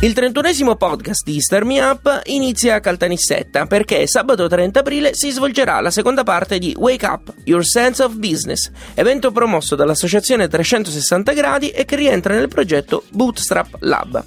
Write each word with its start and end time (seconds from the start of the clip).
Il 0.00 0.12
31esimo 0.12 0.76
podcast 0.76 1.24
di 1.24 1.40
Star 1.40 1.64
Me 1.64 1.80
Up 1.80 2.22
inizia 2.26 2.76
a 2.76 2.80
Caltanissetta 2.80 3.66
perché 3.66 4.06
sabato 4.06 4.46
30 4.46 4.78
aprile 4.78 5.12
si 5.12 5.28
svolgerà 5.32 5.80
la 5.80 5.90
seconda 5.90 6.22
parte 6.22 6.60
di 6.60 6.72
Wake 6.78 7.04
Up, 7.04 7.34
Your 7.42 7.64
Sense 7.66 8.04
of 8.04 8.14
Business, 8.14 8.70
evento 8.94 9.32
promosso 9.32 9.74
dall'associazione 9.74 10.46
360 10.46 11.32
gradi 11.32 11.70
e 11.70 11.84
che 11.84 11.96
rientra 11.96 12.34
nel 12.34 12.46
progetto 12.46 13.02
Bootstrap 13.10 13.78
Lab. 13.80 14.24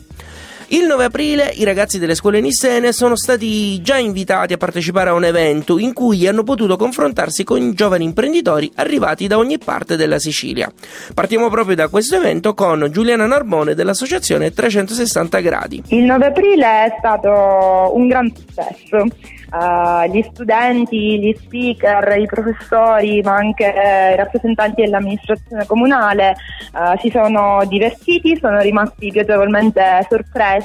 Il 0.73 0.85
9 0.85 1.03
aprile 1.03 1.51
i 1.55 1.65
ragazzi 1.65 1.99
delle 1.99 2.15
scuole 2.15 2.39
nissene 2.39 2.93
sono 2.93 3.17
stati 3.17 3.81
già 3.81 3.97
invitati 3.97 4.53
a 4.53 4.57
partecipare 4.57 5.09
a 5.09 5.13
un 5.13 5.25
evento 5.25 5.77
in 5.77 5.91
cui 5.91 6.25
hanno 6.25 6.43
potuto 6.43 6.77
confrontarsi 6.77 7.43
con 7.43 7.73
giovani 7.73 8.05
imprenditori 8.05 8.71
arrivati 8.75 9.27
da 9.27 9.37
ogni 9.37 9.57
parte 9.57 9.97
della 9.97 10.17
Sicilia. 10.17 10.71
Partiamo 11.13 11.49
proprio 11.49 11.75
da 11.75 11.89
questo 11.89 12.15
evento 12.15 12.53
con 12.53 12.87
Giuliana 12.89 13.25
Narbone 13.25 13.75
dell'associazione 13.75 14.53
360 14.53 15.39
gradi. 15.41 15.83
Il 15.87 16.05
9 16.05 16.25
aprile 16.27 16.85
è 16.85 16.95
stato 16.99 17.91
un 17.93 18.07
gran 18.07 18.31
successo. 18.33 19.07
Uh, 19.51 20.09
gli 20.09 20.21
studenti, 20.31 21.19
gli 21.19 21.35
speaker, 21.37 22.17
i 22.17 22.25
professori, 22.25 23.21
ma 23.21 23.35
anche 23.35 23.65
eh, 23.65 24.13
i 24.13 24.15
rappresentanti 24.15 24.83
dell'amministrazione 24.83 25.65
comunale 25.65 26.37
uh, 26.71 26.97
si 27.01 27.09
sono 27.09 27.61
divertiti, 27.67 28.37
sono 28.39 28.61
rimasti 28.61 29.11
piacevolmente 29.11 30.07
sorpresi 30.07 30.60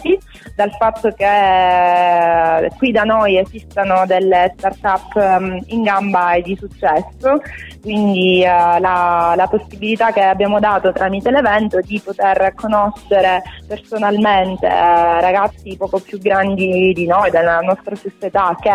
dal 0.55 0.71
fatto 0.73 1.11
che 1.11 1.25
eh, 1.25 2.71
qui 2.77 2.93
da 2.93 3.03
noi 3.03 3.39
esistano 3.39 4.05
delle 4.07 4.55
start-up 4.57 5.15
um, 5.15 5.63
in 5.67 5.83
gamba 5.83 6.33
e 6.33 6.43
di 6.43 6.57
successo, 6.57 7.41
quindi 7.83 8.43
uh, 8.43 8.81
la, 8.81 9.35
la 9.37 9.47
possibilità 9.49 10.13
che 10.13 10.23
abbiamo 10.23 10.59
dato 10.61 10.93
tramite 10.93 11.31
l'evento 11.31 11.81
di 11.81 12.01
poter 12.03 12.53
conoscere 12.55 13.43
personalmente 13.67 14.67
ragazzi 14.67 15.77
poco 15.77 15.99
più 16.01 16.19
grandi 16.19 16.93
di 16.95 17.07
noi, 17.07 17.31
della 17.31 17.61
nostra 17.61 17.95
stessa 17.95 18.27
età, 18.27 18.57
che 18.61 18.71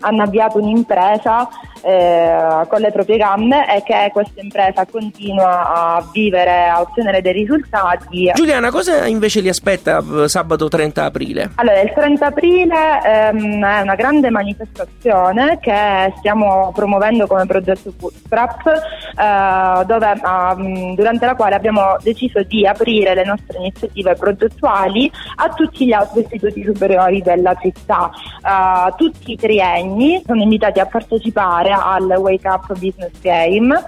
hanno 0.00 0.22
avviato 0.22 0.58
un'impresa 0.58 1.48
eh, 1.86 2.66
con 2.66 2.80
le 2.80 2.90
proprie 2.90 3.16
gambe 3.16 3.64
e 3.68 3.82
che 3.84 4.10
questa 4.12 4.40
impresa 4.40 4.84
continua 4.90 5.72
a 5.72 6.08
vivere, 6.12 6.66
a 6.66 6.80
ottenere 6.80 7.22
dei 7.22 7.32
risultati. 7.32 8.32
Giuliana, 8.34 8.70
cosa 8.70 9.06
invece 9.06 9.40
li 9.40 9.48
aspetta 9.48 10.02
eh, 10.02 10.28
sabato 10.28 10.66
30 10.66 11.04
aprile? 11.04 11.50
Allora, 11.54 11.80
il 11.80 11.92
30 11.94 12.26
aprile 12.26 12.74
ehm, 13.04 13.64
è 13.64 13.80
una 13.82 13.94
grande 13.94 14.30
manifestazione 14.30 15.58
che 15.60 16.12
stiamo 16.18 16.72
promuovendo 16.74 17.28
come 17.28 17.46
progetto 17.46 17.92
Bootstrap, 17.96 18.66
eh, 18.66 19.84
dove, 19.84 20.20
um, 20.24 20.94
durante 20.96 21.24
la 21.24 21.36
quale 21.36 21.54
abbiamo 21.54 21.96
deciso 22.02 22.42
di 22.42 22.66
aprire 22.66 23.14
le 23.14 23.24
nostre 23.24 23.58
iniziative 23.58 24.16
progettuali 24.16 25.08
a 25.36 25.48
tutti 25.50 25.86
gli 25.86 25.92
altri 25.92 26.22
istituti 26.22 26.64
superiori 26.64 27.22
della 27.22 27.54
città. 27.60 28.10
Uh, 28.42 28.92
tutti 28.96 29.32
i 29.32 29.36
trienni 29.36 30.20
sono 30.26 30.42
invitati 30.42 30.80
a 30.80 30.86
partecipare 30.86 31.75
al 31.84 32.04
Wake 32.18 32.48
Up 32.48 32.66
Business 32.68 33.20
Game 33.20 33.84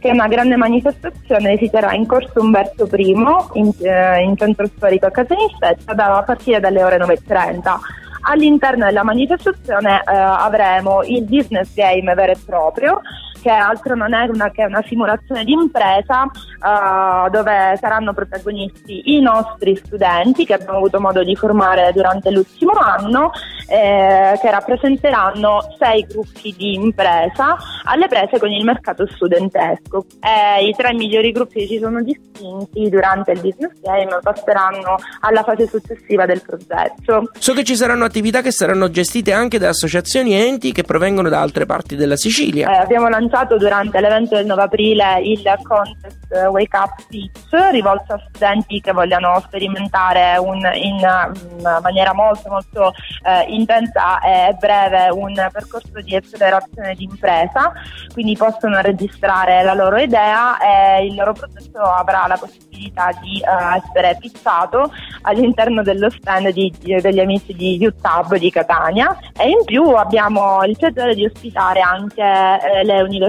che 0.00 0.08
è 0.08 0.12
una 0.12 0.28
grande 0.28 0.56
manifestazione 0.56 1.56
che 1.56 1.66
si 1.66 1.70
terrà 1.70 1.92
in 1.92 2.06
corso 2.06 2.40
Umberto 2.40 2.88
I 2.90 3.10
in, 3.52 3.72
eh, 3.80 4.22
in 4.22 4.36
centro 4.36 4.66
storico 4.66 5.06
a 5.06 5.10
Casanistetta 5.10 5.92
a 5.92 6.22
partire 6.22 6.58
dalle 6.58 6.82
ore 6.82 6.96
9.30. 6.96 7.78
All'interno 8.22 8.86
della 8.86 9.04
manifestazione 9.04 9.98
eh, 10.00 10.14
avremo 10.14 11.02
il 11.02 11.24
business 11.24 11.74
game 11.74 12.14
vero 12.14 12.32
e 12.32 12.38
proprio 12.44 13.00
che 13.40 13.50
altro 13.50 13.94
non 13.94 14.14
è 14.14 14.26
una, 14.28 14.50
che 14.50 14.64
una 14.64 14.82
simulazione 14.86 15.44
di 15.44 15.52
impresa 15.52 16.22
uh, 16.22 17.30
dove 17.30 17.76
saranno 17.80 18.12
protagonisti 18.12 19.16
i 19.16 19.20
nostri 19.20 19.76
studenti 19.76 20.44
che 20.44 20.54
abbiamo 20.54 20.78
avuto 20.78 21.00
modo 21.00 21.24
di 21.24 21.34
formare 21.34 21.90
durante 21.92 22.30
l'ultimo 22.30 22.72
anno 22.72 23.30
eh, 23.68 24.38
che 24.40 24.50
rappresenteranno 24.50 25.74
sei 25.78 26.04
gruppi 26.08 26.54
di 26.56 26.74
impresa 26.74 27.56
alle 27.84 28.08
prese 28.08 28.38
con 28.38 28.50
il 28.50 28.64
mercato 28.64 29.06
studentesco. 29.06 30.04
Eh, 30.20 30.66
I 30.66 30.74
tre 30.76 30.92
migliori 30.92 31.32
gruppi 31.32 31.60
che 31.60 31.66
ci 31.66 31.78
sono 31.78 32.02
distinti 32.02 32.88
durante 32.88 33.32
il 33.32 33.40
business 33.40 33.72
game 33.80 34.18
passeranno 34.22 34.96
alla 35.20 35.42
fase 35.42 35.66
successiva 35.66 36.26
del 36.26 36.42
progetto. 36.42 37.30
So 37.38 37.52
che 37.54 37.64
ci 37.64 37.76
saranno 37.76 38.04
attività 38.04 38.42
che 38.42 38.50
saranno 38.50 38.90
gestite 38.90 39.32
anche 39.32 39.58
da 39.58 39.68
associazioni 39.68 40.34
e 40.34 40.46
enti 40.46 40.72
che 40.72 40.82
provengono 40.82 41.28
da 41.28 41.40
altre 41.40 41.64
parti 41.64 41.96
della 41.96 42.16
Sicilia. 42.16 42.68
Eh, 42.70 42.82
abbiamo 42.82 43.08
lanciato 43.08 43.29
durante 43.58 44.00
l'evento 44.00 44.34
del 44.34 44.44
9 44.46 44.62
aprile 44.62 45.20
il 45.22 45.42
contest 45.62 46.48
Wake 46.50 46.76
Up 46.76 47.06
Pitch 47.08 47.70
rivolto 47.70 48.14
a 48.14 48.22
studenti 48.28 48.80
che 48.80 48.92
vogliano 48.92 49.40
sperimentare 49.40 50.36
un, 50.38 50.58
in, 50.74 50.98
in, 50.98 51.78
maniera 51.80 52.12
molto 52.12 52.48
molto 52.48 52.92
eh, 53.24 53.44
intensa 53.48 54.18
e 54.18 54.56
breve 54.58 55.10
un 55.10 55.34
percorso 55.52 56.00
di 56.02 56.16
accelerazione 56.16 56.94
di 56.94 57.04
impresa, 57.04 57.72
quindi 58.12 58.36
possono 58.36 58.80
registrare 58.80 59.62
la 59.62 59.74
loro 59.74 59.96
idea 59.96 60.58
e 60.58 61.06
il 61.06 61.14
loro 61.14 61.32
progetto 61.32 61.80
avrà 61.80 62.26
la 62.26 62.36
possibilità 62.36 63.10
di 63.20 63.42
uh, 63.44 63.76
essere 63.76 64.16
fissato 64.20 64.90
all'interno 65.22 65.82
dello 65.82 66.10
stand 66.10 66.50
di, 66.50 66.72
di, 66.78 67.00
degli 67.00 67.20
amici 67.20 67.54
di 67.54 67.78
UTAB 67.84 68.36
di 68.36 68.50
Catania. 68.50 69.16
E 69.36 69.48
in 69.48 69.64
più 69.64 69.84
abbiamo 69.84 70.62
il 70.64 70.76
piacere 70.76 71.14
di 71.14 71.24
ospitare 71.24 71.80
anche 71.80 72.22
eh, 72.22 72.84
le 72.84 73.02
università 73.02 73.19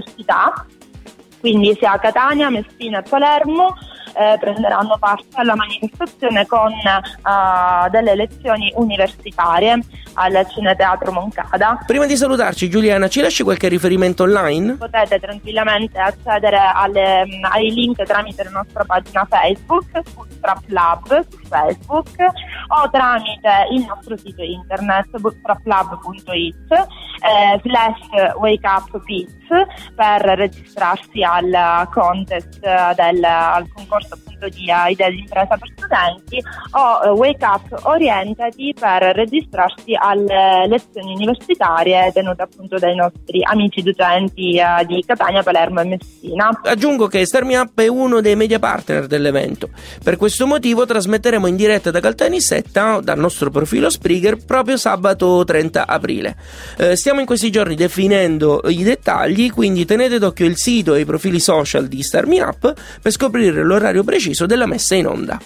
quindi 1.39 1.75
sia 1.75 1.97
Catania, 1.97 2.49
Messina 2.49 2.99
e 2.99 3.03
Palermo 3.03 3.75
eh, 4.15 4.37
prenderanno 4.39 4.97
parte 4.99 5.27
alla 5.33 5.55
manifestazione 5.55 6.45
con 6.45 6.71
uh, 6.71 7.89
delle 7.89 8.15
lezioni 8.15 8.71
universitarie 8.75 9.79
al 10.13 10.45
Cineteatro 10.49 11.11
Moncada. 11.11 11.79
Prima 11.85 12.05
di 12.05 12.15
salutarci 12.15 12.69
Giuliana, 12.69 13.07
ci 13.07 13.21
lasci 13.21 13.43
qualche 13.43 13.67
riferimento 13.67 14.23
online? 14.23 14.73
Potete 14.73 15.19
tranquillamente 15.19 15.99
accedere 15.99 16.57
alle, 16.57 17.25
ai 17.51 17.71
link 17.71 18.01
tramite 18.03 18.43
la 18.43 18.49
nostra 18.49 18.83
pagina 18.83 19.25
Facebook, 19.29 19.89
Bootstrap 20.13 20.63
Lab 20.67 21.27
su 21.29 21.39
Facebook 21.47 22.15
o 22.19 22.89
tramite 22.89 23.67
il 23.71 23.85
nostro 23.85 24.17
sito 24.17 24.41
internet 24.41 25.17
bootstraplab.it 25.17 26.71
eh, 26.71 27.59
slash 27.63 28.35
wake 28.37 28.67
up 28.67 29.03
Pitch 29.03 29.47
per 29.95 30.21
registrarsi 30.21 31.23
al 31.23 31.87
contest 31.91 32.59
del 32.59 33.23
al 33.23 33.67
concorso 33.73 34.00
appunto 34.09 34.47
di 34.49 34.65
idee 34.89 35.11
di 35.11 35.19
impresa 35.19 35.57
per 35.57 35.69
studenti 35.75 36.41
o 36.71 37.05
eh, 37.05 37.09
Wake 37.09 37.45
Up 37.45 37.79
Orientati 37.83 38.73
per 38.77 39.01
registrarsi 39.15 39.93
alle 39.97 40.67
lezioni 40.67 41.13
universitarie 41.13 42.11
tenute 42.13 42.41
appunto 42.41 42.77
dai 42.77 42.95
nostri 42.95 43.41
amici 43.43 43.81
docenti 43.81 44.57
eh, 44.57 44.85
di 44.85 45.03
Catania, 45.05 45.43
Palermo 45.43 45.81
e 45.81 45.85
Messina. 45.85 46.49
Aggiungo 46.63 47.07
che 47.07 47.25
Starmi 47.25 47.55
Up 47.55 47.79
è 47.79 47.87
uno 47.87 48.21
dei 48.21 48.35
media 48.35 48.59
partner 48.59 49.07
dell'evento. 49.07 49.69
Per 50.03 50.17
questo 50.17 50.47
motivo 50.47 50.85
trasmetteremo 50.85 51.47
in 51.47 51.55
diretta 51.55 51.91
da 51.91 51.99
Caltanissetta 51.99 52.99
dal 53.01 53.19
nostro 53.19 53.49
profilo 53.49 53.89
Spreaker 53.89 54.43
proprio 54.45 54.77
sabato 54.77 55.43
30 55.43 55.87
aprile. 55.87 56.35
Eh, 56.77 56.95
stiamo 56.95 57.19
in 57.19 57.25
questi 57.25 57.51
giorni 57.51 57.75
definendo 57.75 58.61
i 58.67 58.83
dettagli, 58.83 59.51
quindi 59.51 59.85
tenete 59.85 60.19
d'occhio 60.19 60.45
il 60.45 60.57
sito 60.57 60.95
e 60.95 61.01
i 61.01 61.05
profili 61.05 61.39
social 61.39 61.87
di 61.87 62.01
Starmi 62.01 62.39
Up 62.39 62.73
per 63.01 63.11
scoprire 63.11 63.63
l'orario 63.63 63.90
preciso 64.03 64.45
della 64.45 64.65
messa 64.65 64.95
in 64.95 65.07
onda. 65.07 65.39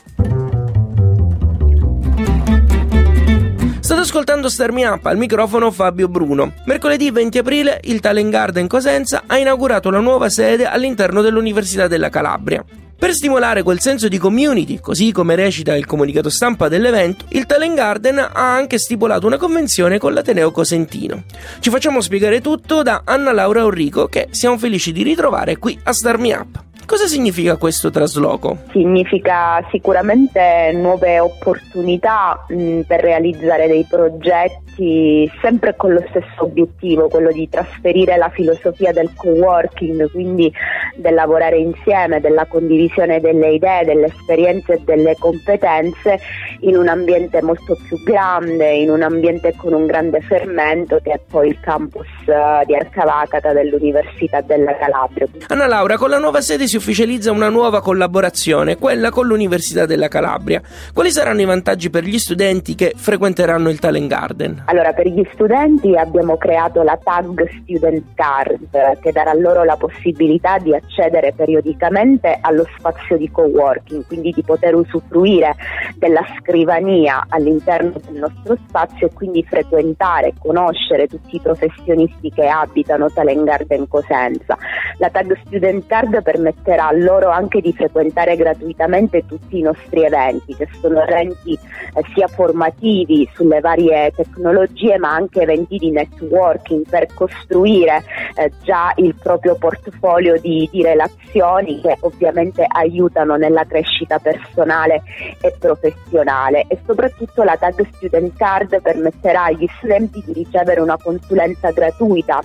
State 3.80 4.02
ascoltando 4.02 4.50
Starmi 4.50 4.84
Up, 4.84 5.06
al 5.06 5.18
microfono 5.18 5.70
Fabio 5.70 6.08
Bruno. 6.08 6.54
Mercoledì 6.66 7.12
20 7.12 7.38
aprile 7.38 7.80
il 7.84 8.00
Talent 8.00 8.32
Garden 8.32 8.68
Cosenza 8.68 9.24
ha 9.28 9.38
inaugurato 9.38 9.92
la 9.92 10.00
nuova 10.00 10.30
sede 10.30 10.66
all'interno 10.66 11.22
dell'Università 11.22 11.88
della 11.88 12.10
Calabria. 12.10 12.66
Per 12.98 13.14
stimolare 13.14 13.62
quel 13.62 13.82
senso 13.82 14.08
di 14.08 14.18
community, 14.18 14.80
così 14.80 15.12
come 15.12 15.36
recita 15.36 15.76
il 15.76 15.86
comunicato 15.86 16.30
stampa 16.30 16.70
dell'evento, 16.70 17.26
il 17.30 17.46
Talent 17.46 17.76
Garden 17.76 18.18
ha 18.18 18.56
anche 18.56 18.80
stipulato 18.80 19.28
una 19.28 19.38
convenzione 19.38 20.00
con 20.00 20.14
l'Ateneo 20.14 20.50
Cosentino. 20.50 21.24
Ci 21.60 21.70
facciamo 21.70 22.02
spiegare 22.02 22.42
tutto 22.42 22.82
da 22.82 23.02
Anna 23.06 23.34
Laura 23.34 23.66
Orrico 23.66 24.08
che 24.08 24.30
siamo 24.32 24.58
felici 24.58 24.94
di 24.94 25.04
ritrovare 25.04 25.58
qui 25.58 25.78
a 25.84 25.94
Star 25.94 26.18
Me 26.18 26.34
Up. 26.34 26.64
Cosa 26.86 27.08
significa 27.08 27.58
questo 27.58 27.90
trasloco? 27.90 28.58
Significa 28.72 29.66
sicuramente 29.72 30.72
nuove 30.74 31.20
opportunità 31.20 32.46
mh, 32.48 32.82
per 32.82 33.02
realizzare 33.02 33.68
dei 33.68 33.86
progetti 33.90 35.30
sempre 35.42 35.76
con 35.76 35.94
lo 35.94 36.04
stesso 36.10 36.44
obiettivo, 36.44 37.08
quello 37.08 37.32
di 37.32 37.48
trasferire 37.50 38.18
la 38.18 38.30
filosofia 38.30 38.92
del 38.92 39.10
co-working, 39.16 40.12
quindi 40.12 40.52
del 40.96 41.14
lavorare 41.14 41.58
insieme, 41.58 42.20
della 42.20 42.46
condivisione 42.46 43.20
delle 43.20 43.54
idee, 43.54 43.86
delle 43.86 44.08
esperienze 44.08 44.74
e 44.74 44.82
delle 44.84 45.16
competenze 45.18 46.20
in 46.62 46.76
un 46.78 46.88
ambiente 46.88 47.42
molto 47.42 47.78
più 47.88 48.02
grande, 48.04 48.74
in 48.74 48.90
un 48.90 49.02
ambiente 49.02 49.54
con 49.56 49.74
un 49.74 49.86
grande 49.86 50.20
fermento 50.22 51.00
che 51.02 51.12
è 51.12 51.20
poi 51.26 51.50
il 51.50 51.60
campus 51.62 52.08
eh, 52.26 52.66
di 52.66 52.76
Arcavacata 52.76 53.54
dell'Università 53.54 54.42
della 54.42 54.76
Calabria. 54.78 55.28
Anna 55.48 55.68
Laura, 55.68 55.98
con 55.98 56.10
la 56.10 56.20
nuova 56.20 56.42
sede 56.42 56.68
si 56.68 56.75
ufficializza 56.76 57.32
una 57.32 57.50
nuova 57.50 57.82
collaborazione, 57.82 58.78
quella 58.78 59.10
con 59.10 59.28
l'Università 59.28 59.86
della 59.86 60.08
Calabria. 60.08 60.62
Quali 60.94 61.12
saranno 61.12 61.42
i 61.42 61.46
vantaggi 61.46 61.90
per 61.90 62.04
gli 62.04 62.18
studenti 62.18 62.76
che 62.76 62.94
frequenteranno 62.96 63.70
il 63.70 63.80
Talent 63.80 64.08
Garden? 64.08 64.64
Allora, 64.66 64.94
per 64.94 65.08
gli 65.08 65.26
studenti 65.34 65.96
abbiamo 65.96 66.38
creato 66.38 66.84
la 66.84 66.98
Tag 67.02 67.48
Student 67.62 68.04
Card 68.14 69.00
che 69.02 69.12
darà 69.12 69.34
loro 69.34 69.64
la 69.64 69.76
possibilità 69.76 70.58
di 70.58 70.74
accedere 70.74 71.34
periodicamente 71.36 72.38
allo 72.42 72.68
spazio 72.78 73.18
di 73.18 73.30
coworking, 73.32 74.06
quindi 74.06 74.32
di 74.32 74.44
poter 74.44 74.76
usufruire 74.76 75.56
della 75.96 76.26
scrivania 76.40 77.26
all'interno 77.30 77.94
del 78.06 78.20
nostro 78.20 78.58
spazio 78.68 79.08
e 79.08 79.14
quindi 79.14 79.44
frequentare, 79.44 80.34
conoscere 80.40 81.08
tutti 81.08 81.36
i 81.36 81.40
professionisti 81.40 82.30
che 82.32 82.48
abitano 82.48 83.10
Talent 83.10 83.44
Garden 83.44 83.88
Cosenza. 83.88 84.58
La 84.98 85.10
Tag 85.10 85.38
Student 85.46 85.86
Card 85.88 86.22
permetterà 86.66 86.92
loro 86.92 87.30
anche 87.30 87.62
di 87.62 87.72
frequentare 87.72 88.36
gratuitamente 88.36 89.26
tutti 89.28 89.60
i 89.60 89.62
nostri 89.62 90.04
eventi, 90.04 90.56
che 90.56 90.68
sono 90.82 91.02
eventi 91.02 91.54
eh, 91.54 92.04
sia 92.14 92.28
formativi 92.28 93.30
sulle 93.34 93.60
varie 93.60 94.12
tecnologie 94.16 94.98
ma 94.98 95.14
anche 95.14 95.42
eventi 95.42 95.78
di 95.78 95.92
networking 95.92 96.88
per 96.90 97.08
costruire 97.14 98.04
eh, 98.36 98.52
già 98.64 98.92
il 98.96 99.16
proprio 99.22 99.56
portfolio 99.56 100.40
di, 100.40 100.68
di, 100.72 100.82
relazioni 100.82 101.80
che 101.82 101.98
ovviamente 102.02 102.66
aiutano 102.68 103.36
nella 103.36 103.66
crescita 103.66 104.18
personale 104.18 105.04
e 105.42 105.56
professionale. 105.60 106.66
E 106.68 106.80
soprattutto 106.86 107.44
la 107.44 107.56
Tag 107.58 107.86
Student 107.94 108.36
Card 108.36 108.82
permetterà 108.82 109.46
agli 109.46 109.68
studenti 109.78 110.24
di 110.26 110.34
ricevere 110.34 110.82
una 110.82 110.98
consulenza 110.98 111.72
gratuita 111.72 112.42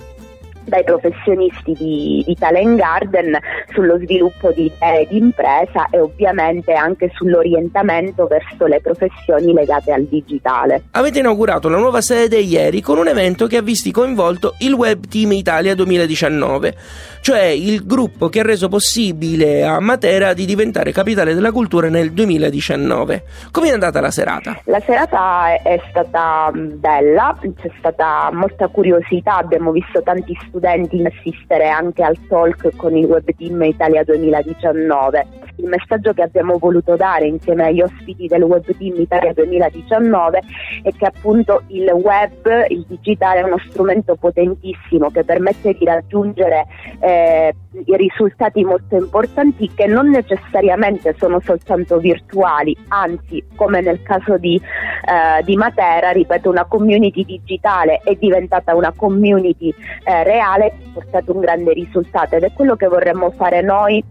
dai 0.63 0.83
professionisti 0.83 1.73
di, 1.73 2.23
di 2.25 2.35
Talent 2.35 2.77
Garden 2.77 3.37
sullo 3.73 3.97
sviluppo 3.97 4.51
di 4.51 4.65
idee 4.65 5.07
di 5.09 5.17
impresa 5.17 5.87
e 5.89 5.99
ovviamente 5.99 6.73
anche 6.73 7.09
sull'orientamento 7.13 8.27
verso 8.27 8.65
le 8.67 8.79
professioni 8.81 9.53
legate 9.53 9.91
al 9.91 10.03
digitale. 10.03 10.83
Avete 10.91 11.19
inaugurato 11.19 11.69
la 11.69 11.77
nuova 11.77 12.01
sede 12.01 12.39
ieri 12.39 12.81
con 12.81 12.97
un 12.97 13.07
evento 13.07 13.47
che 13.47 13.57
ha 13.57 13.61
visti 13.61 13.91
coinvolto 13.91 14.55
il 14.59 14.73
Web 14.73 15.07
Team 15.07 15.31
Italia 15.31 15.75
2019, 15.75 16.75
cioè 17.21 17.45
il 17.45 17.85
gruppo 17.85 18.29
che 18.29 18.41
ha 18.41 18.43
reso 18.43 18.69
possibile 18.69 19.63
a 19.63 19.79
Matera 19.79 20.33
di 20.33 20.45
diventare 20.45 20.91
capitale 20.91 21.33
della 21.33 21.51
cultura 21.51 21.89
nel 21.89 22.11
2019. 22.11 23.23
Come 23.51 23.69
è 23.69 23.71
andata 23.71 23.99
la 23.99 24.11
serata? 24.11 24.61
La 24.65 24.79
serata 24.81 25.53
è 25.61 25.81
stata 25.89 26.51
bella, 26.53 27.37
c'è 27.41 27.71
stata 27.79 28.29
molta 28.31 28.67
curiosità, 28.67 29.37
abbiamo 29.37 29.71
visto 29.71 30.01
tanti 30.03 30.33
studenti 30.33 30.50
assistere 31.05 31.69
anche 31.69 32.03
al 32.03 32.17
talk 32.27 32.75
con 32.75 32.95
il 32.95 33.05
Web 33.05 33.29
Team 33.37 33.61
Italia 33.63 34.03
2019. 34.03 35.25
Il 35.61 35.67
messaggio 35.67 36.11
che 36.13 36.23
abbiamo 36.23 36.57
voluto 36.57 36.95
dare 36.95 37.27
insieme 37.27 37.65
agli 37.65 37.81
ospiti 37.81 38.25
del 38.25 38.41
Web 38.41 38.65
Team 38.75 38.99
Italia 38.99 39.31
2019 39.31 40.41
è 40.81 40.91
che 40.97 41.05
appunto 41.05 41.63
il 41.67 41.87
web, 41.91 42.65
il 42.69 42.83
digitale 42.87 43.41
è 43.41 43.43
uno 43.43 43.59
strumento 43.69 44.15
potentissimo 44.15 45.11
che 45.11 45.23
permette 45.23 45.73
di 45.77 45.85
raggiungere 45.85 46.65
eh, 46.99 47.53
risultati 47.85 48.63
molto 48.63 48.95
importanti 48.95 49.69
che 49.73 49.85
non 49.85 50.09
necessariamente 50.09 51.15
sono 51.19 51.39
soltanto 51.39 51.99
virtuali, 51.99 52.75
anzi 52.87 53.43
come 53.55 53.81
nel 53.81 54.01
caso 54.01 54.37
di, 54.37 54.55
eh, 54.55 55.43
di 55.43 55.55
Matera, 55.55 56.09
ripeto, 56.09 56.49
una 56.49 56.65
community 56.65 57.23
digitale 57.23 58.01
è 58.03 58.15
diventata 58.15 58.75
una 58.75 58.91
community 58.95 59.71
eh, 60.03 60.23
reale 60.23 60.65
ha 60.65 60.89
portato 60.93 61.33
un 61.33 61.39
grande 61.39 61.73
risultato 61.73 62.35
ed 62.35 62.43
è 62.43 62.51
quello 62.51 62.75
che 62.75 62.87
vorremmo 62.87 63.29
fare 63.29 63.61
noi 63.61 64.03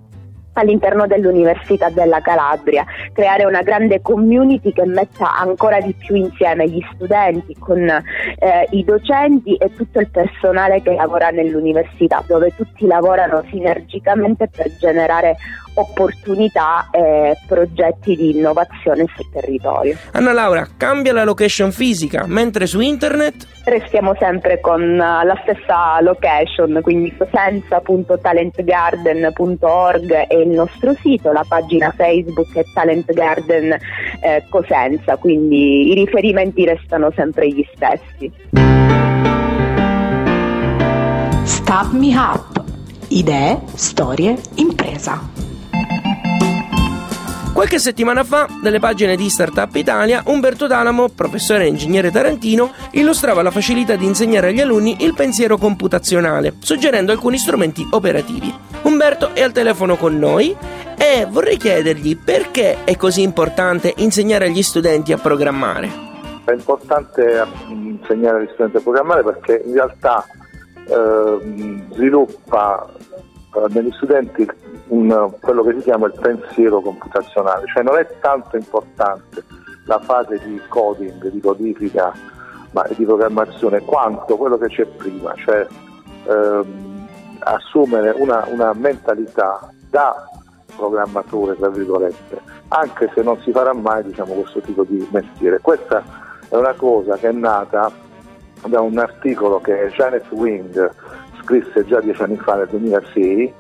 all'interno 0.54 1.06
dell'Università 1.06 1.90
della 1.90 2.20
Calabria, 2.20 2.84
creare 3.12 3.44
una 3.44 3.62
grande 3.62 4.00
community 4.00 4.72
che 4.72 4.84
metta 4.84 5.36
ancora 5.36 5.80
di 5.80 5.94
più 5.94 6.14
insieme 6.14 6.68
gli 6.68 6.80
studenti 6.94 7.54
con 7.58 7.78
eh, 7.88 8.66
i 8.70 8.84
docenti 8.84 9.54
e 9.56 9.72
tutto 9.74 10.00
il 10.00 10.10
personale 10.10 10.82
che 10.82 10.94
lavora 10.94 11.30
nell'università, 11.30 12.22
dove 12.26 12.54
tutti 12.56 12.86
lavorano 12.86 13.42
sinergicamente 13.50 14.48
per 14.48 14.74
generare 14.76 15.36
opportunità 15.74 16.88
e 16.90 17.36
progetti 17.46 18.16
di 18.16 18.36
innovazione 18.36 19.04
sul 19.14 19.30
territorio. 19.32 19.96
Anna 20.12 20.32
Laura, 20.32 20.66
cambia 20.76 21.12
la 21.12 21.24
location 21.24 21.72
fisica, 21.72 22.24
mentre 22.26 22.66
su 22.66 22.80
internet? 22.80 23.46
Restiamo 23.64 24.14
sempre 24.18 24.60
con 24.60 24.82
eh, 24.82 24.98
la 24.98 25.38
stessa 25.42 26.00
location, 26.00 26.80
quindi 26.82 27.14
cosenza.talentgarden.org 27.16 30.12
è 30.12 30.34
il 30.34 30.48
nostro 30.48 30.94
sito, 31.00 31.30
la 31.32 31.44
pagina 31.46 31.92
Facebook 31.96 32.56
è 32.56 32.64
Talent 32.72 33.12
Garden 33.12 33.76
eh, 34.20 34.44
Cosenza, 34.48 35.16
quindi 35.16 35.90
i 35.90 35.94
riferimenti 35.94 36.64
restano 36.64 37.10
sempre 37.14 37.48
gli 37.48 37.64
stessi. 37.74 38.32
Stop 41.44 41.92
Me 41.92 42.16
Up. 42.16 42.64
Idee, 43.08 43.60
storie, 43.74 44.36
impresa. 44.56 45.49
Qualche 47.60 47.78
settimana 47.78 48.24
fa, 48.24 48.48
dalle 48.62 48.78
pagine 48.78 49.16
di 49.16 49.28
Startup 49.28 49.68
Italia, 49.74 50.22
Umberto 50.24 50.66
D'Alamo, 50.66 51.10
professore 51.10 51.64
e 51.64 51.66
ingegnere 51.66 52.10
tarantino, 52.10 52.72
illustrava 52.92 53.42
la 53.42 53.50
facilità 53.50 53.96
di 53.96 54.06
insegnare 54.06 54.48
agli 54.48 54.62
alunni 54.62 54.96
il 55.00 55.12
pensiero 55.12 55.58
computazionale, 55.58 56.54
suggerendo 56.60 57.12
alcuni 57.12 57.36
strumenti 57.36 57.86
operativi. 57.90 58.50
Umberto 58.84 59.34
è 59.34 59.42
al 59.42 59.52
telefono 59.52 59.96
con 59.96 60.18
noi 60.18 60.56
e 60.96 61.26
vorrei 61.28 61.58
chiedergli 61.58 62.16
perché 62.16 62.82
è 62.84 62.96
così 62.96 63.20
importante 63.20 63.92
insegnare 63.98 64.46
agli 64.46 64.62
studenti 64.62 65.12
a 65.12 65.18
programmare. 65.18 65.90
È 66.46 66.52
importante 66.52 67.44
insegnare 67.68 68.38
agli 68.38 68.48
studenti 68.54 68.78
a 68.78 68.80
programmare 68.80 69.22
perché 69.22 69.62
in 69.66 69.74
realtà 69.74 70.24
eh, 70.86 71.84
sviluppa 71.92 72.88
eh, 72.88 73.29
negli 73.68 73.90
studenti 73.92 74.48
un, 74.88 75.32
quello 75.40 75.62
che 75.62 75.74
si 75.74 75.82
chiama 75.82 76.06
il 76.06 76.18
pensiero 76.20 76.80
computazionale, 76.80 77.66
cioè 77.72 77.82
non 77.82 77.98
è 77.98 78.06
tanto 78.20 78.56
importante 78.56 79.44
la 79.86 79.98
fase 79.98 80.38
di 80.44 80.60
coding, 80.68 81.28
di 81.28 81.40
codifica 81.40 82.12
ma 82.72 82.86
di 82.94 83.04
programmazione 83.04 83.80
quanto 83.80 84.36
quello 84.36 84.56
che 84.56 84.68
c'è 84.68 84.86
prima, 84.86 85.34
cioè 85.34 85.66
ehm, 86.28 87.08
assumere 87.40 88.14
una, 88.16 88.46
una 88.48 88.72
mentalità 88.72 89.72
da 89.88 90.28
programmatore, 90.76 91.56
tra 91.56 91.68
virgolette, 91.68 92.40
anche 92.68 93.10
se 93.14 93.22
non 93.22 93.40
si 93.40 93.50
farà 93.50 93.74
mai 93.74 94.04
diciamo, 94.04 94.34
questo 94.34 94.60
tipo 94.60 94.84
di 94.84 95.06
mestiere. 95.10 95.58
Questa 95.60 96.02
è 96.48 96.54
una 96.54 96.74
cosa 96.74 97.16
che 97.16 97.28
è 97.28 97.32
nata 97.32 97.90
da 98.66 98.80
un 98.80 98.98
articolo 98.98 99.60
che 99.60 99.90
Janet 99.94 100.30
Wing 100.30 100.94
scrisse 101.50 101.84
già 101.84 102.00
dieci 102.00 102.22
anni 102.22 102.36
fa, 102.36 102.54
nel 102.54 102.68
2006, 102.68 103.54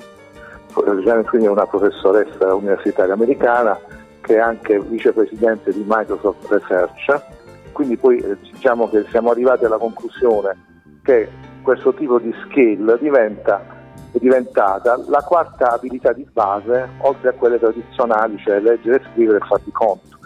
Janet 1.02 1.32
Wing 1.32 1.44
è 1.44 1.48
una 1.48 1.66
professoressa 1.66 2.54
universitaria 2.54 3.12
americana 3.12 3.76
che 4.20 4.36
è 4.36 4.38
anche 4.38 4.78
vicepresidente 4.78 5.72
di 5.72 5.84
Microsoft 5.84 6.46
Research, 6.48 7.20
quindi 7.72 7.96
poi 7.96 8.18
eh, 8.18 8.36
diciamo 8.40 8.88
che 8.88 9.04
siamo 9.10 9.32
arrivati 9.32 9.64
alla 9.64 9.78
conclusione 9.78 10.56
che 11.02 11.28
questo 11.62 11.92
tipo 11.94 12.20
di 12.20 12.32
skill 12.44 12.96
diventa, 13.00 13.60
è 14.12 14.18
diventata 14.18 14.96
la 15.08 15.22
quarta 15.22 15.72
abilità 15.72 16.12
di 16.12 16.26
base, 16.32 16.90
oltre 16.98 17.30
a 17.30 17.32
quelle 17.32 17.58
tradizionali, 17.58 18.38
cioè 18.38 18.60
leggere, 18.60 19.02
scrivere 19.10 19.38
e 19.38 19.46
far 19.46 19.60
di 19.64 19.72
conto. 19.72 20.18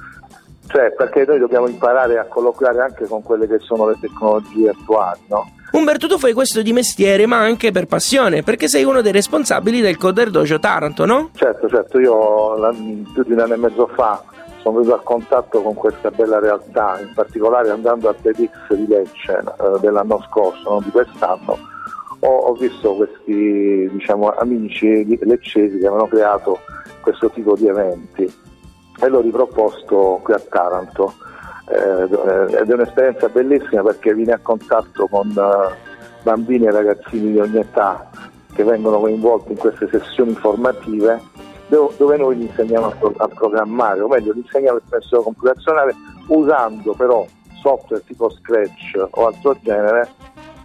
Cioè, 0.66 0.92
perché 0.92 1.24
noi 1.26 1.38
dobbiamo 1.38 1.68
imparare 1.68 2.18
a 2.18 2.24
colloquiare 2.24 2.80
anche 2.80 3.06
con 3.06 3.22
quelle 3.22 3.46
che 3.46 3.58
sono 3.60 3.88
le 3.88 3.96
tecnologie 4.00 4.70
attuali, 4.70 5.20
no? 5.28 5.50
Umberto, 5.72 6.06
tu 6.06 6.18
fai 6.18 6.32
questo 6.32 6.62
di 6.62 6.72
mestiere, 6.72 7.26
ma 7.26 7.38
anche 7.38 7.72
per 7.72 7.86
passione, 7.86 8.42
perché 8.42 8.68
sei 8.68 8.84
uno 8.84 9.02
dei 9.02 9.12
responsabili 9.12 9.80
del 9.80 9.96
Coder 9.96 10.30
Dojo 10.30 10.58
Taranto, 10.60 11.04
no? 11.04 11.30
Certo, 11.34 11.68
certo, 11.68 11.98
io 11.98 12.54
più 13.12 13.24
di 13.24 13.32
un 13.32 13.40
anno 13.40 13.54
e 13.54 13.56
mezzo 13.56 13.88
fa 13.88 14.22
sono 14.64 14.78
venuto 14.78 14.94
a 14.94 15.00
contatto 15.02 15.60
con 15.60 15.74
questa 15.74 16.10
bella 16.10 16.38
realtà, 16.38 16.98
in 17.00 17.12
particolare 17.12 17.70
andando 17.70 18.08
a 18.08 18.14
TEDx 18.14 18.72
di 18.72 18.86
Lecce 18.86 19.32
eh, 19.32 19.80
dell'anno 19.80 20.24
scorso, 20.30 20.70
non 20.70 20.82
di 20.82 20.90
quest'anno, 20.90 21.58
ho, 22.20 22.28
ho 22.28 22.52
visto 22.54 22.94
questi 22.94 23.88
diciamo, 23.92 24.30
amici 24.30 25.04
leccesi 25.26 25.78
che 25.78 25.86
avevano 25.86 26.08
creato 26.08 26.60
questo 27.00 27.28
tipo 27.30 27.54
di 27.54 27.66
eventi 27.66 28.32
e 29.00 29.08
l'ho 29.08 29.20
riproposto 29.20 30.20
qui 30.22 30.34
a 30.34 30.40
Taranto. 30.40 31.14
Eh, 31.66 32.02
ed 32.58 32.70
è 32.70 32.72
un'esperienza 32.74 33.28
bellissima 33.28 33.82
perché 33.82 34.14
vieni 34.14 34.32
a 34.32 34.38
contatto 34.42 35.06
con 35.06 35.30
eh, 35.30 35.74
bambini 36.22 36.66
e 36.66 36.70
ragazzini 36.70 37.32
di 37.32 37.38
ogni 37.38 37.58
età 37.58 38.10
che 38.52 38.64
vengono 38.64 39.00
coinvolti 39.00 39.52
in 39.52 39.58
queste 39.58 39.88
sessioni 39.90 40.34
formative 40.34 41.20
dove 41.68 42.16
noi 42.16 42.36
gli 42.36 42.42
insegniamo 42.42 42.92
a, 43.16 43.28
programmare, 43.28 44.00
o 44.00 44.08
meglio, 44.08 44.32
gli 44.32 44.38
insegniamo 44.38 44.76
il 44.76 44.82
pensiero 44.88 45.22
computazionale 45.22 45.94
usando 46.28 46.92
però 46.92 47.26
software 47.60 48.04
tipo 48.04 48.30
Scratch 48.30 49.06
o 49.10 49.26
altro 49.26 49.56
genere 49.62 50.08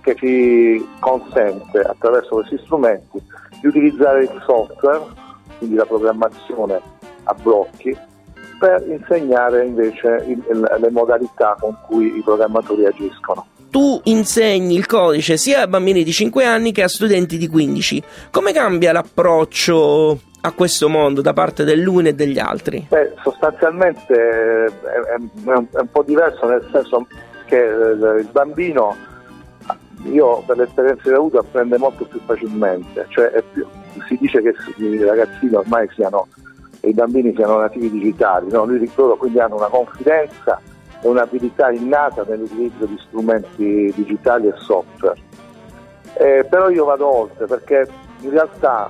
che 0.02 0.16
ci 0.16 0.88
consente 1.00 1.80
attraverso 1.80 2.36
questi 2.36 2.58
strumenti 2.60 3.22
di 3.62 3.68
utilizzare 3.68 4.24
il 4.24 4.44
software, 4.46 5.02
quindi 5.58 5.76
la 5.76 5.86
programmazione 5.86 6.82
a 7.24 7.34
blocchi, 7.34 7.98
per 8.60 8.84
insegnare 8.88 9.66
invece 9.66 10.24
il, 10.28 10.44
il, 10.52 10.78
le 10.80 10.92
modalità 10.92 11.56
con 11.60 11.76
cui 11.88 12.18
i 12.18 12.22
programmatori 12.22 12.86
agiscono 12.86 13.48
tu 13.70 14.02
insegni 14.06 14.76
il 14.76 14.88
codice 14.88 15.38
sia 15.38 15.62
a 15.62 15.68
bambini 15.68 16.04
di 16.04 16.12
5 16.12 16.44
anni 16.44 16.72
che 16.72 16.82
a 16.82 16.88
studenti 16.88 17.38
di 17.38 17.48
15. 17.48 18.04
Come 18.32 18.52
cambia 18.52 18.92
l'approccio 18.92 20.20
a 20.42 20.52
questo 20.54 20.90
mondo 20.90 21.22
da 21.22 21.34
parte 21.34 21.64
dell'uno 21.64 22.08
e 22.08 22.16
degli 22.16 22.40
altri? 22.40 22.86
Beh, 22.90 23.14
sostanzialmente 23.22 24.14
è, 24.14 24.66
è, 24.66 25.14
è, 25.14 25.16
un, 25.18 25.68
è, 25.72 25.80
un, 25.80 25.92
po' 25.92 26.04
diverso 26.04 26.48
nel 26.48 26.68
senso 26.72 27.06
che 27.46 27.58
il, 27.58 28.16
il 28.20 28.30
bambino, 28.32 28.96
io 30.06 30.44
per 30.46 30.58
l'esperienza 30.58 31.04
che 31.04 31.14
ho 31.14 31.18
avuto, 31.18 31.40
apprende 31.40 31.78
molto 31.78 32.06
più 32.06 32.20
facilmente, 32.26 33.06
cioè 33.10 33.44
più, 33.52 33.66
si 34.08 34.18
dice 34.20 34.42
che 34.42 34.54
i 34.78 35.04
ragazzini 35.04 35.56
ormai 35.56 35.88
siano, 35.94 36.28
i 36.82 36.94
bambini 36.94 37.34
siano 37.36 37.60
nativi 37.60 37.90
digitali, 37.90 38.50
no? 38.52 38.66
loro 38.96 39.16
quindi 39.16 39.40
hanno 39.40 39.56
una 39.56 39.68
confidenza 39.68 40.62
e 41.02 41.08
un'abilità 41.08 41.72
innata 41.72 42.24
nell'utilizzo 42.28 42.86
di 42.86 42.98
strumenti 43.08 43.94
digitali 43.96 44.48
e 44.48 44.54
software. 44.58 45.20
Eh, 46.14 46.46
però 46.50 46.70
io 46.70 46.86
vado 46.86 47.08
oltre 47.08 47.46
perché 47.46 47.88
in 48.22 48.32
realtà 48.32 48.90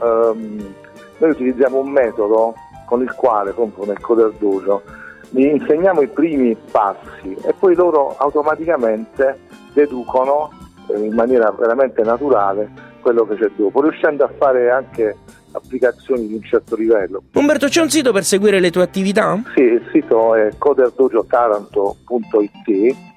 ehm, 0.00 0.74
noi 1.18 1.30
utilizziamo 1.30 1.78
un 1.78 1.90
metodo 1.90 2.54
con 2.86 3.02
il 3.02 3.12
quale, 3.14 3.50
appunto 3.50 3.84
nel 3.84 4.00
Coder 4.00 4.32
Dojo, 4.38 4.82
gli 5.30 5.44
insegniamo 5.44 6.00
i 6.00 6.08
primi 6.08 6.56
passi 6.70 7.36
e 7.42 7.54
poi 7.56 7.74
loro 7.74 8.16
automaticamente 8.18 9.38
deducono 9.72 10.50
eh, 10.88 10.98
in 10.98 11.14
maniera 11.14 11.50
veramente 11.52 12.02
naturale 12.02 12.88
quello 13.00 13.24
che 13.26 13.36
c'è 13.36 13.50
dopo, 13.54 13.80
riuscendo 13.80 14.24
a 14.24 14.30
fare 14.36 14.70
anche 14.70 15.16
applicazioni 15.52 16.26
di 16.26 16.34
un 16.34 16.42
certo 16.42 16.76
livello. 16.76 17.22
Umberto, 17.32 17.68
c'è 17.68 17.80
un 17.80 17.88
sito 17.90 18.12
per 18.12 18.24
seguire 18.24 18.60
le 18.60 18.70
tue 18.70 18.82
attività? 18.82 19.42
Sì, 19.54 19.62
il 19.62 19.82
sito 19.92 20.34
è 20.34 20.50
coderdojotaranto.it 20.56 23.08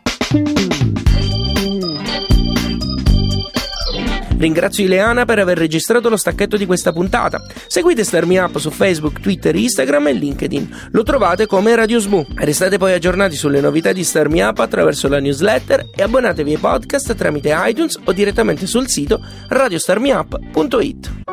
Ringrazio 4.43 4.83
Ileana 4.83 5.23
per 5.23 5.39
aver 5.39 5.57
registrato 5.57 6.09
lo 6.09 6.17
stacchetto 6.17 6.57
di 6.57 6.65
questa 6.65 6.91
puntata. 6.91 7.41
Seguite 7.67 8.03
Starmi 8.03 8.39
Up 8.39 8.57
su 8.57 8.71
Facebook, 8.71 9.21
Twitter, 9.21 9.55
Instagram 9.55 10.07
e 10.07 10.11
LinkedIn. 10.11 10.89
Lo 10.91 11.03
trovate 11.03 11.45
come 11.45 11.73
Radio 11.75 11.97
Smu. 11.97 12.25
Restate 12.35 12.77
poi 12.77 12.91
aggiornati 12.91 13.37
sulle 13.37 13.61
novità 13.61 13.93
di 13.93 14.03
Starmi 14.03 14.41
Up 14.41 14.59
attraverso 14.59 15.07
la 15.07 15.21
newsletter 15.21 15.85
e 15.95 16.03
abbonatevi 16.03 16.55
ai 16.55 16.57
podcast 16.57 17.15
tramite 17.15 17.53
iTunes 17.55 17.97
o 18.03 18.11
direttamente 18.11 18.67
sul 18.67 18.89
sito 18.89 19.21
radiostarmiup.it. 19.47 21.32